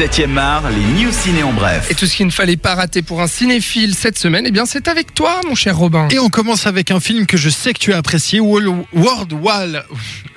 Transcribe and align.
7e 0.00 0.38
art, 0.38 0.62
les 0.70 1.02
news 1.04 1.12
ciné 1.12 1.42
en 1.42 1.52
bref. 1.52 1.88
Et 1.90 1.94
tout 1.94 2.06
ce 2.06 2.16
qu'il 2.16 2.24
ne 2.24 2.30
fallait 2.30 2.56
pas 2.56 2.74
rater 2.74 3.02
pour 3.02 3.20
un 3.20 3.26
cinéphile 3.26 3.94
cette 3.94 4.18
semaine, 4.18 4.44
eh 4.46 4.50
bien 4.50 4.64
c'est 4.64 4.88
avec 4.88 5.12
toi, 5.12 5.42
mon 5.46 5.54
cher 5.54 5.76
Robin. 5.76 6.08
Et 6.10 6.18
on 6.18 6.30
commence 6.30 6.66
avec 6.66 6.90
un 6.90 7.00
film 7.00 7.26
que 7.26 7.36
je 7.36 7.50
sais 7.50 7.74
que 7.74 7.78
tu 7.78 7.92
as 7.92 7.98
apprécié, 7.98 8.40
World, 8.40 8.86
World, 8.94 9.32
War, 9.34 9.66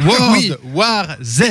World 0.02 0.32
Oui. 0.34 0.52
War 0.74 1.16
Z. 1.24 1.44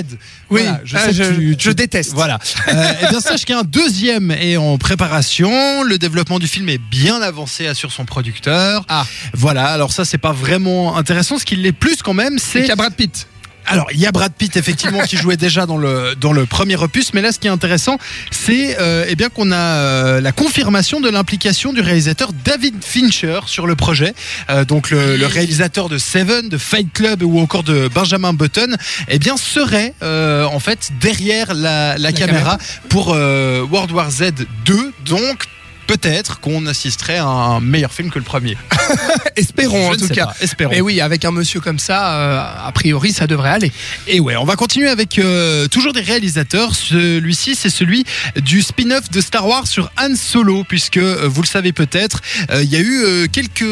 Oui, 0.51 0.61
Voilà, 0.61 0.81
je, 0.85 0.97
ah, 0.99 1.01
sais 1.07 1.13
que 1.15 1.35
tu- 1.37 1.57
je 1.59 1.71
déteste. 1.71 2.13
Voilà. 2.13 2.39
Euh, 2.69 2.93
et 3.03 3.09
bien 3.09 3.21
sache 3.21 3.45
qu'un 3.47 3.63
deuxième 3.63 4.31
est 4.31 4.57
en 4.59 4.77
préparation. 4.79 5.83
Le 5.83 5.97
développement 5.99 6.39
du 6.39 6.47
film 6.47 6.69
est 6.69 6.79
bien 6.79 7.21
avancé, 7.23 7.67
assure 7.67 7.93
son 7.93 8.05
producteur. 8.05 8.85
Ah. 8.89 9.07
Voilà. 9.33 9.67
Alors 9.69 9.91
ça, 9.93 10.05
c'est 10.05 10.19
pas 10.19 10.33
vraiment 10.33 10.97
intéressant. 10.97 11.39
Ce 11.39 11.45
qui 11.47 11.57
l'est 11.57 11.73
plus 11.73 12.03
quand 12.03 12.15
même, 12.15 12.39
C'est 12.39 12.45
c'est 12.53 12.59
qu'il 12.61 12.69
y 12.69 12.73
a 12.73 12.77
Brad 12.77 12.95
Pitt. 12.95 13.27
Alors, 13.73 13.89
il 13.93 14.01
y 14.01 14.07
a 14.07 14.13
Brad 14.13 14.33
Pitt 14.33 14.57
effectivement 14.59 15.01
qui 15.01 15.17
jouait 15.17 15.39
déjà 15.39 15.65
dans 15.65 15.79
le 15.79 16.15
dans 16.21 16.35
le 16.35 16.45
premier 16.45 16.77
opus, 16.77 17.15
mais 17.15 17.23
là, 17.23 17.33
ce 17.33 17.39
qui 17.39 17.47
est 17.47 17.51
intéressant, 17.51 17.97
c'est 18.31 18.77
euh, 18.79 19.07
eh 19.09 19.17
bien 19.17 19.31
qu'on 19.31 19.51
a 19.51 19.57
euh, 19.57 20.21
la 20.21 20.31
confirmation 20.33 21.01
de 21.01 21.09
l'implication 21.09 21.73
du 21.73 21.81
réalisateur 21.81 22.33
David 22.45 22.85
Fincher 22.85 23.41
sur 23.47 23.67
le 23.67 23.75
projet. 23.75 24.13
Euh, 24.51 24.67
donc, 24.67 24.91
le, 24.91 25.17
le 25.17 25.27
réalisateur 25.27 25.89
de 25.89 25.97
Seven, 25.97 26.51
de 26.51 26.59
Fight 26.59 26.93
Club 26.93 27.23
ou 27.23 27.39
encore 27.41 27.63
de 27.63 27.89
Benjamin 27.89 28.35
Button, 28.35 28.77
eh 29.09 29.19
bien 29.19 29.39
serait 29.39 29.95
euh, 30.03 30.45
en 30.45 30.61
fait 30.61 30.91
derrière 31.01 31.55
la, 31.55 31.97
la, 31.97 32.13
caméra, 32.13 32.59
pour 32.91 33.13
euh, 33.15 33.67
World 33.71 33.93
War 33.93 34.11
Z 34.11 34.33
2. 34.67 34.93
Donc 35.07 35.47
Peut-être 35.93 36.41
qu'on 36.41 36.65
assisterait 36.65 37.19
à 37.19 37.27
un 37.27 37.61
meilleur 37.61 37.93
film 37.93 38.09
que 38.09 38.19
le 38.19 38.25
premier. 38.25 38.57
Espérons 39.37 39.91
en 39.91 39.93
Je 39.93 39.99
tout 39.99 40.09
cas. 40.09 40.29
pas, 40.29 40.37
espérons. 40.41 40.73
Et 40.73 40.81
oui, 40.81 41.03
avec 41.03 41.27
un 41.27 41.33
monsieur 41.33 41.61
comme 41.61 41.79
ça, 41.79 42.15
euh, 42.15 42.67
a 42.67 42.73
priori, 42.73 43.13
ça 43.13 43.27
devrait 43.27 43.51
aller. 43.51 43.71
Et 44.07 44.19
ouais, 44.19 44.37
on 44.37 44.45
va 44.45 44.57
continuer 44.57 44.89
avec 44.89 45.19
euh, 45.19 45.69
toujours 45.69 45.93
des 45.93 46.01
réalisateurs. 46.01 46.75
Celui-ci, 46.75 47.55
c'est 47.55 47.69
celui 47.69 48.05
du 48.37 48.63
spin-off 48.63 49.11
de 49.11 49.21
Star 49.21 49.47
Wars 49.47 49.67
sur 49.67 49.91
Han 50.01 50.17
Solo, 50.17 50.65
puisque 50.67 50.97
euh, 50.97 51.29
vous 51.29 51.43
le 51.43 51.47
savez 51.47 51.73
peut-être, 51.73 52.23
il 52.55 52.71
y 52.71 52.77
a 52.77 52.81
eu 52.81 53.29
quelques 53.31 53.65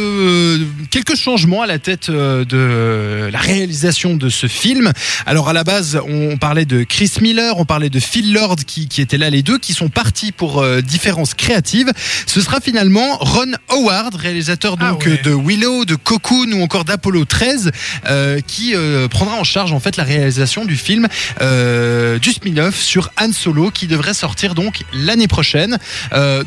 quelques 0.91 1.17
changements 1.17 1.63
à 1.63 1.67
la 1.67 1.79
tête 1.79 2.11
de 2.11 3.31
la 3.33 3.39
réalisation 3.39 4.15
de 4.15 4.29
ce 4.29 4.47
film. 4.47 4.93
Alors 5.25 5.49
à 5.49 5.55
la 5.55 5.65
base, 5.65 5.99
on 6.07 6.37
parlait 6.37 6.67
de 6.67 6.83
Chris 6.83 7.13
Miller, 7.23 7.57
on 7.57 7.65
parlait 7.65 7.89
de 7.91 8.01
Phil 8.01 8.35
Lord 8.35 8.57
qui, 8.67 8.89
qui 8.89 9.01
étaient 9.01 9.19
là 9.19 9.31
les 9.31 9.43
deux, 9.43 9.59
qui 9.59 9.73
sont 9.73 9.89
partis 9.89 10.33
pour 10.33 10.65
différences 10.83 11.33
créatives. 11.35 11.91
Ce 12.27 12.41
sera 12.41 12.61
finalement 12.61 13.17
Ron 13.19 13.53
Howard, 13.69 14.15
réalisateur 14.15 14.77
Ah 14.81 14.91
donc 14.91 15.05
ouais. 15.07 15.21
de 15.25 15.31
Willow, 15.33 15.85
de 15.85 15.95
Cocoon 15.95 16.51
ou 16.53 16.63
encore 16.63 16.85
d'Apollo 16.85 17.25
13, 17.25 17.71
euh, 18.07 18.41
qui 18.47 18.75
euh, 18.75 19.09
prendra 19.09 19.37
en 19.37 19.45
charge 19.45 19.73
en 19.73 19.81
fait 19.81 19.97
la 19.97 20.05
réalisation 20.05 20.65
du 20.65 20.77
film 20.77 21.09
euh, 21.41 22.19
du 22.19 22.31
spin-off 22.33 22.77
sur 22.81 23.11
Han 23.21 23.33
Solo 23.33 23.71
qui 23.71 23.87
devrait 23.87 24.15
sortir 24.15 24.55
donc 24.55 24.83
l'année 24.93 25.29
prochaine. 25.29 25.79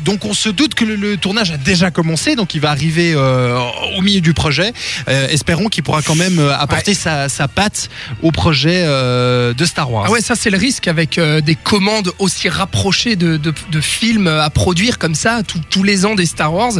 Donc 0.04 0.24
on 0.24 0.34
se 0.34 0.48
doute 0.48 0.74
que 0.74 0.84
le, 0.84 0.96
le 0.96 1.16
tournage 1.16 1.50
a 1.50 1.56
déjà 1.56 1.90
commencé, 1.90 2.36
donc 2.36 2.54
il 2.54 2.60
va 2.60 2.70
arriver 2.70 3.14
au 3.16 4.00
milieu 4.02 4.20
du 4.20 4.34
projet. 4.34 4.72
Espérons 5.06 5.68
qu'il 5.68 5.82
pourra 5.82 6.02
quand 6.02 6.14
même 6.14 6.38
apporter 6.38 6.94
sa, 6.94 7.28
sa 7.28 7.48
patte 7.48 7.88
au 8.22 8.30
projet 8.30 8.82
de 8.84 9.64
Star 9.64 9.90
Wars. 9.90 10.04
Ah 10.08 10.10
ouais, 10.10 10.20
ça 10.20 10.34
c'est 10.36 10.50
le 10.50 10.58
risque 10.58 10.88
avec 10.88 11.18
des 11.20 11.54
commandes 11.56 12.12
aussi 12.18 12.48
rapprochées 12.48 13.16
de, 13.16 13.36
de- 13.36 13.54
de 13.70 13.80
films 13.80 14.26
à 14.26 14.50
produire 14.50 14.98
comme 14.98 15.14
ça 15.14 15.42
tout- 15.44 15.60
tous 15.70 15.82
les 15.82 16.04
ans 16.06 16.14
des 16.14 16.26
Star 16.26 16.52
Wars. 16.52 16.72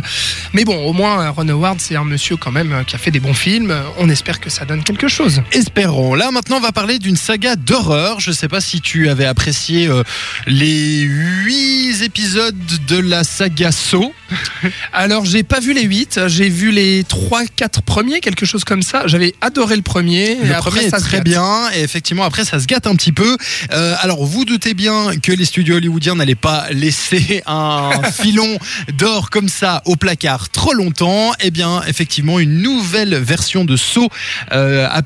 Mais 0.52 0.64
bon, 0.64 0.76
au 0.86 0.92
moins 0.92 1.28
Ron 1.30 1.48
Howard 1.48 1.80
c'est 1.80 1.96
un 1.96 2.04
monsieur 2.04 2.36
quand 2.36 2.52
même 2.52 2.72
euh, 2.72 2.84
qui 2.84 2.94
a 2.96 2.98
fait 2.98 3.10
des 3.10 3.20
bons 3.20 3.34
films. 3.34 3.74
On 3.98 4.08
espère 4.08 4.40
que 4.40 4.50
ça 4.50 4.64
donne 4.64 4.82
quelque 4.82 5.08
chose. 5.08 5.42
Espérons. 5.52 6.14
Là, 6.14 6.30
maintenant, 6.30 6.56
on 6.56 6.60
va 6.60 6.72
parler 6.72 6.98
d'une 6.98 7.16
saga 7.16 7.56
d'horreur. 7.56 8.20
Je 8.20 8.30
ne 8.30 8.34
sais 8.34 8.48
pas 8.48 8.60
si 8.60 8.80
tu 8.80 9.08
avais 9.08 9.26
apprécié 9.26 9.88
euh, 9.88 10.02
les 10.46 11.00
huit 11.00 12.02
épisodes 12.02 12.56
de 12.88 12.98
la 12.98 13.24
saga 13.24 13.72
Saw. 13.72 14.12
Alors 14.92 15.24
j'ai 15.24 15.42
pas 15.42 15.60
vu 15.60 15.72
les 15.74 15.82
8, 15.82 16.20
j'ai 16.28 16.48
vu 16.48 16.70
les 16.70 17.02
3-4 17.04 17.82
premiers, 17.84 18.20
quelque 18.20 18.46
chose 18.46 18.64
comme 18.64 18.82
ça. 18.82 19.02
J'avais 19.06 19.34
adoré 19.40 19.76
le 19.76 19.82
premier. 19.82 20.32
et 20.32 20.36
Le 20.46 20.54
après, 20.54 20.70
premier 20.70 20.86
est 20.86 20.90
ça 20.90 20.98
se 20.98 21.04
très 21.04 21.18
gâte. 21.18 21.24
bien 21.26 21.70
et 21.74 21.82
effectivement 21.82 22.24
après 22.24 22.44
ça 22.44 22.58
se 22.58 22.66
gâte 22.66 22.86
un 22.86 22.96
petit 22.96 23.12
peu. 23.12 23.36
Euh, 23.72 23.94
alors 24.00 24.24
vous 24.24 24.44
doutez 24.44 24.74
bien 24.74 25.16
que 25.22 25.32
les 25.32 25.44
studios 25.44 25.76
hollywoodiens 25.76 26.14
n'allaient 26.14 26.34
pas 26.34 26.66
laisser 26.70 27.42
un 27.46 27.90
filon 28.12 28.53
d'or 28.92 29.30
comme 29.30 29.48
ça 29.48 29.82
au 29.84 29.96
placard 29.96 30.48
trop 30.50 30.72
longtemps. 30.72 31.32
Eh 31.40 31.50
bien 31.50 31.82
effectivement 31.86 32.38
une 32.38 32.60
nouvelle 32.62 33.14
version 33.16 33.64
de 33.64 33.76
Saw 33.76 34.08
euh, 34.52 34.86
a, 34.90 35.02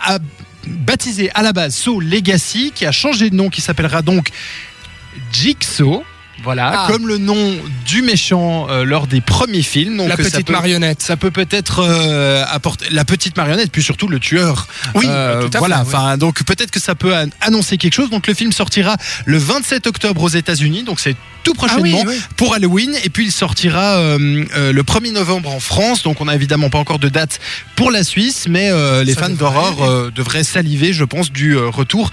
a 0.00 0.18
baptisé 0.66 1.30
à 1.34 1.42
la 1.42 1.52
base 1.52 1.74
Saw 1.74 2.00
Legacy 2.00 2.72
qui 2.74 2.86
a 2.86 2.92
changé 2.92 3.30
de 3.30 3.34
nom 3.34 3.48
qui 3.50 3.60
s'appellera 3.60 4.02
donc 4.02 4.28
Jigsaw. 5.32 6.04
Voilà, 6.44 6.72
Ah. 6.74 6.86
comme 6.90 7.06
le 7.06 7.18
nom 7.18 7.54
du 7.86 8.02
méchant 8.02 8.66
euh, 8.68 8.82
lors 8.84 9.06
des 9.06 9.20
premiers 9.20 9.62
films. 9.62 9.96
Donc 9.98 10.08
La 10.08 10.16
ça 10.16 10.24
petite 10.24 10.46
peut- 10.48 10.52
marionnette. 10.52 11.00
ça 11.00 11.16
peut 11.16 11.30
peut-être 11.30 11.84
euh, 11.86 12.44
apporter 12.50 12.86
la 12.90 13.04
petite 13.04 13.36
marionnette, 13.36 13.70
puis 13.70 13.80
surtout 13.82 14.08
le 14.08 14.18
tueur. 14.18 14.66
Oui, 14.96 15.04
Euh, 15.08 15.42
tout 15.46 15.56
à 15.56 15.60
voilà. 15.60 15.82
oui. 15.82 15.82
Enfin, 15.86 16.16
donc 16.16 16.42
peut-être 16.42 16.72
que 16.72 16.80
ça 16.80 16.96
peut 16.96 17.14
an- 17.14 17.28
annoncer 17.42 17.78
quelque 17.78 17.94
chose. 17.94 18.10
Donc 18.10 18.26
le 18.26 18.34
film 18.34 18.50
sortira 18.50 18.96
le 19.24 19.38
27 19.38 19.86
octobre 19.86 20.20
aux 20.20 20.28
États-Unis, 20.30 20.82
donc 20.82 20.98
c'est 20.98 21.14
tout 21.42 21.54
prochainement 21.54 21.98
Ah 22.02 22.06
oui, 22.06 22.14
oui. 22.14 22.20
pour 22.36 22.54
Halloween. 22.54 22.94
Et 23.04 23.10
puis 23.10 23.26
il 23.26 23.32
sortira 23.32 23.96
euh, 23.98 24.44
euh, 24.56 24.72
le 24.72 24.82
1er 24.82 25.12
novembre 25.12 25.50
en 25.50 25.60
France. 25.60 26.02
Donc 26.02 26.20
on 26.20 26.28
a 26.28 26.34
évidemment 26.34 26.70
pas 26.70 26.78
encore 26.78 26.98
de 26.98 27.08
date 27.08 27.40
pour 27.76 27.90
la 27.90 28.04
Suisse, 28.04 28.46
mais 28.48 28.70
euh, 28.70 29.04
les 29.04 29.14
Ça 29.14 29.22
fans 29.22 29.30
d'horreur 29.30 30.10
devraient 30.12 30.44
saliver, 30.44 30.92
je 30.92 31.04
pense, 31.04 31.30
du 31.32 31.56
retour 31.56 32.10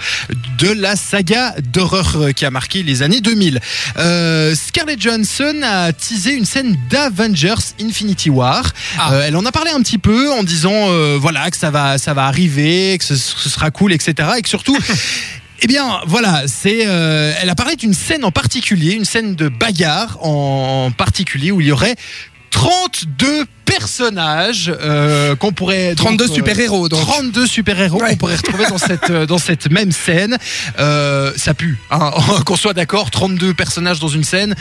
de 0.57 0.69
la 0.69 0.95
saga 0.95 1.55
d'horreur 1.73 2.17
qui 2.35 2.45
a 2.45 2.51
marqué 2.51 2.83
les 2.83 3.01
années 3.03 3.21
2000. 3.21 3.59
Euh, 3.97 4.55
Scarlett 4.55 5.01
Johansson 5.01 5.55
a 5.63 5.91
teasé 5.93 6.33
une 6.33 6.45
scène 6.45 6.77
d'Avengers 6.89 7.73
Infinity 7.81 8.29
War. 8.29 8.63
Ah. 8.97 9.19
Elle 9.25 9.35
en 9.35 9.45
a 9.45 9.51
parlé 9.51 9.71
un 9.71 9.81
petit 9.81 9.97
peu 9.97 10.31
en 10.31 10.43
disant 10.43 10.87
voilà 11.17 11.49
que 11.51 11.57
ça 11.57 11.71
va 11.71 11.97
ça 11.97 12.13
va 12.13 12.25
arriver, 12.25 12.97
que 12.97 13.05
ce, 13.05 13.15
ce 13.15 13.49
sera 13.49 13.71
cool, 13.71 13.93
etc. 13.93 14.29
Et 14.37 14.41
que 14.41 14.49
surtout 14.49 14.77
Eh 15.61 15.67
bien, 15.67 15.99
voilà, 16.07 16.43
c'est. 16.47 16.85
euh, 16.87 17.33
elle 17.41 17.49
a 17.49 17.55
parlé 17.55 17.75
d'une 17.75 17.93
scène 17.93 18.23
en 18.23 18.31
particulier, 18.31 18.93
une 18.93 19.05
scène 19.05 19.35
de 19.35 19.49
bagarre 19.49 20.17
en 20.25 20.91
particulier 20.91 21.51
où 21.51 21.59
il 21.61 21.67
y 21.67 21.71
aurait 21.71 21.95
32 22.51 23.45
personnages 23.65 24.71
euh, 24.81 25.35
qu'on 25.35 25.51
pourrait. 25.51 25.89
donc, 25.95 25.97
32 26.07 26.25
euh, 26.25 26.33
super-héros 26.33 26.89
donc. 26.89 27.01
32 27.01 27.45
super-héros 27.45 28.01
Ouais. 28.01 28.11
qu'on 28.11 28.15
pourrait 28.17 28.35
retrouver 28.37 28.65
dans 28.67 28.77
cette, 28.77 29.11
dans 29.27 29.37
cette 29.37 29.69
même 29.69 29.91
scène. 29.91 30.37
Euh, 30.79 31.31
ça 31.35 31.53
pue, 31.53 31.77
hein, 31.91 32.11
qu'on 32.45 32.55
soit 32.55 32.73
d'accord, 32.73 33.11
32 33.11 33.53
personnages 33.53 33.99
dans 33.99 34.07
une 34.07 34.23
scène. 34.23 34.55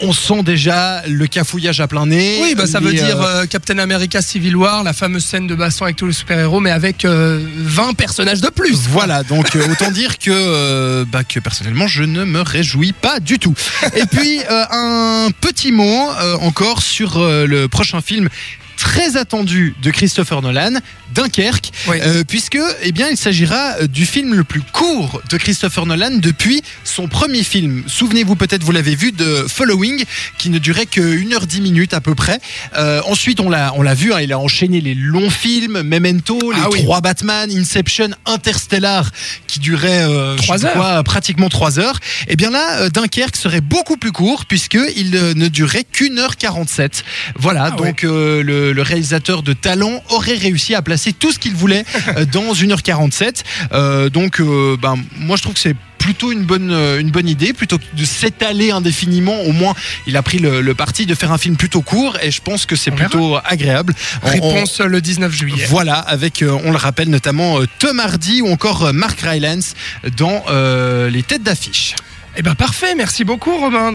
On 0.00 0.12
sent 0.12 0.42
déjà 0.42 1.02
le 1.08 1.26
cafouillage 1.26 1.80
à 1.80 1.88
plein 1.88 2.06
nez. 2.06 2.38
Oui, 2.40 2.54
bah, 2.54 2.66
ça 2.66 2.80
veut 2.80 2.92
dire 2.92 3.20
euh, 3.20 3.42
euh, 3.42 3.46
Captain 3.46 3.78
America 3.78 4.22
Civil 4.22 4.56
War, 4.56 4.82
la 4.84 4.92
fameuse 4.92 5.24
scène 5.24 5.46
de 5.46 5.54
baston 5.54 5.84
avec 5.86 5.96
tous 5.96 6.06
les 6.06 6.12
super-héros, 6.12 6.60
mais 6.60 6.70
avec 6.70 7.04
euh, 7.04 7.40
20 7.56 7.94
personnages 7.94 8.40
de 8.40 8.48
plus. 8.48 8.86
Voilà, 8.90 9.22
donc 9.24 9.56
euh, 9.56 9.66
autant 9.70 9.90
dire 9.90 10.18
que, 10.18 10.30
euh, 10.30 11.04
bah, 11.10 11.24
que 11.24 11.40
personnellement 11.40 11.86
je 11.86 12.04
ne 12.04 12.24
me 12.24 12.40
réjouis 12.40 12.92
pas 12.92 13.20
du 13.20 13.38
tout. 13.38 13.54
Et 13.96 14.06
puis 14.06 14.40
euh, 14.50 14.64
un 14.70 15.28
petit 15.40 15.72
mot 15.72 16.10
euh, 16.20 16.36
encore 16.40 16.82
sur 16.82 17.18
euh, 17.18 17.46
le 17.46 17.68
prochain 17.68 18.00
film 18.00 18.28
très 18.78 19.16
attendu 19.16 19.74
de 19.82 19.90
Christopher 19.90 20.40
Nolan, 20.40 20.74
Dunkerque, 21.14 21.70
Oui. 21.88 21.96
euh, 22.00 22.22
puisque 22.26 22.58
eh 22.82 22.92
bien 22.92 23.08
il 23.10 23.16
s'agira 23.16 23.76
euh, 23.80 23.86
du 23.86 24.06
film 24.06 24.34
le 24.34 24.44
plus 24.44 24.60
court 24.62 25.20
de 25.30 25.36
Christopher 25.36 25.84
Nolan 25.86 26.12
depuis 26.18 26.62
son 26.84 27.08
premier 27.08 27.42
film. 27.42 27.82
Souvenez-vous 27.86 28.36
peut-être 28.36 28.62
vous 28.62 28.72
l'avez 28.72 28.94
vu 28.94 29.10
de 29.12 29.46
Following 29.48 30.04
qui 30.38 30.50
ne 30.50 30.58
durait 30.58 30.86
que 30.86 31.00
1h10 31.00 31.60
minutes 31.60 31.94
à 31.94 32.00
peu 32.00 32.14
près. 32.14 32.38
Euh, 32.76 33.00
ensuite 33.06 33.40
on 33.40 33.50
l'a 33.50 33.72
on 33.76 33.82
l'a 33.82 33.94
vu, 33.94 34.12
hein, 34.12 34.20
il 34.20 34.32
a 34.32 34.38
enchaîné 34.38 34.80
les 34.80 34.94
longs 34.94 35.30
films, 35.30 35.82
Memento, 35.82 36.38
les 36.52 36.60
Ah 36.62 36.68
oui. 36.70 36.82
trois 36.84 37.00
Batman, 37.00 37.50
Inception, 37.50 38.10
Interstellar 38.26 39.10
qui 39.46 39.58
durait 39.60 40.02
euh, 40.08 40.36
Trois 40.36 40.64
heures. 40.64 40.72
quoi, 40.74 41.02
pratiquement 41.02 41.48
3 41.48 41.78
heures. 41.80 41.98
Et 42.28 42.36
bien 42.36 42.50
là 42.50 42.88
Dunkerque 42.90 43.36
serait 43.36 43.60
beaucoup 43.60 43.96
plus 43.96 44.12
court 44.12 44.46
puisque 44.46 44.78
il 44.96 45.16
euh, 45.16 45.34
ne 45.34 45.48
durait 45.48 45.84
qu'une 45.84 46.18
heure 46.18 46.36
47. 46.36 47.04
Voilà, 47.36 47.64
Ah 47.64 47.70
donc 47.72 48.02
le, 48.02 48.42
le 48.72 48.82
réalisateur 48.82 49.42
de 49.42 49.52
talent 49.52 50.02
aurait 50.10 50.36
réussi 50.36 50.74
à 50.74 50.82
placer 50.82 51.12
tout 51.12 51.32
ce 51.32 51.38
qu'il 51.38 51.54
voulait 51.54 51.84
euh, 52.16 52.24
dans 52.32 52.52
1h47. 52.52 53.42
Euh, 53.72 54.08
donc 54.10 54.40
euh, 54.40 54.76
ben 54.80 54.96
moi 55.18 55.36
je 55.36 55.42
trouve 55.42 55.54
que 55.54 55.60
c'est 55.60 55.76
plutôt 55.98 56.30
une 56.32 56.44
bonne 56.44 56.70
euh, 56.70 57.00
une 57.00 57.10
bonne 57.10 57.28
idée 57.28 57.52
plutôt 57.52 57.76
que 57.78 57.84
de 57.94 58.04
s'étaler 58.04 58.70
indéfiniment 58.70 59.40
au 59.42 59.52
moins 59.52 59.74
il 60.06 60.16
a 60.16 60.22
pris 60.22 60.38
le, 60.38 60.60
le 60.60 60.74
parti 60.74 61.06
de 61.06 61.14
faire 61.14 61.32
un 61.32 61.38
film 61.38 61.56
plutôt 61.56 61.82
court 61.82 62.16
et 62.22 62.30
je 62.30 62.40
pense 62.40 62.66
que 62.66 62.76
c'est 62.76 62.92
On 62.92 62.96
plutôt 62.96 63.36
agréable 63.44 63.94
On- 64.22 64.28
on- 64.28 64.30
Réponse 64.30 64.80
le 64.80 65.00
19 65.00 65.32
juillet. 65.32 65.66
voilà, 65.68 65.94
avec, 65.98 66.44
on 66.64 66.70
le 66.70 66.76
rappelle, 66.78 67.10
notamment 67.10 67.58
Tom 67.78 67.98
Hardy 68.00 68.40
ou 68.42 68.48
encore 68.50 68.92
Mark 68.94 69.20
Rylance 69.20 69.74
dans 70.16 70.44
euh, 70.48 71.10
les 71.10 71.22
têtes 71.24 71.42
d'affiche. 71.42 71.94
Eh 72.36 72.42
ben 72.42 72.54
parfait, 72.54 72.94
merci 72.96 73.24
beaucoup 73.24 73.56
Robin. 73.58 73.78